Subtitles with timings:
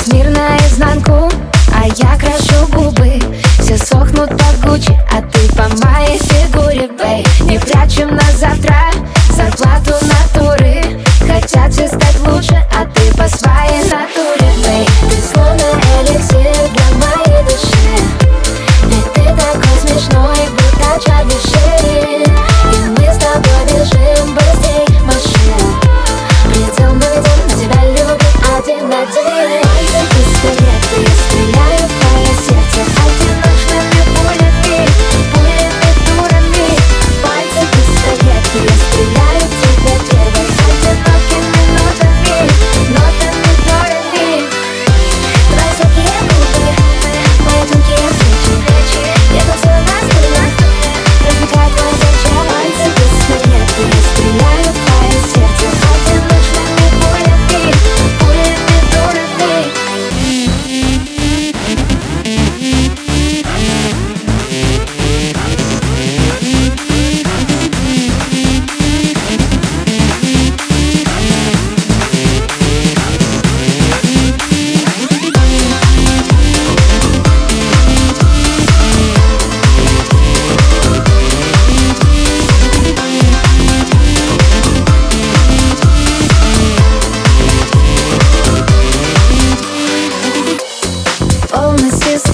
[0.00, 1.28] Весь мир наизнанку,
[1.74, 3.18] а я крашу губы.
[3.60, 8.76] Все сохнут под Гуччи, а ты по моей фигуре, бей Не прячем на завтра
[9.30, 10.29] зарплату на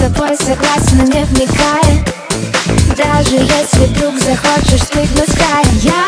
[0.07, 2.05] тобой согласна, не вникая.
[2.95, 6.07] Даже если вдруг захочешь стыдно с края Я